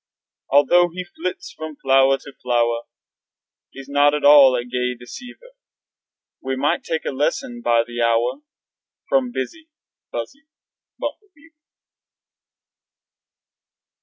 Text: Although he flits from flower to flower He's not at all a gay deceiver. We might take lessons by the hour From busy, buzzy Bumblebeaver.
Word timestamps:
Although 0.49 0.89
he 0.95 1.03
flits 1.03 1.53
from 1.55 1.75
flower 1.75 2.17
to 2.17 2.33
flower 2.41 2.85
He's 3.69 3.87
not 3.87 4.15
at 4.15 4.23
all 4.25 4.55
a 4.55 4.65
gay 4.65 4.95
deceiver. 4.99 5.51
We 6.41 6.55
might 6.55 6.83
take 6.83 7.05
lessons 7.05 7.61
by 7.63 7.83
the 7.85 8.01
hour 8.01 8.41
From 9.09 9.31
busy, 9.31 9.69
buzzy 10.11 10.47
Bumblebeaver. 10.99 11.53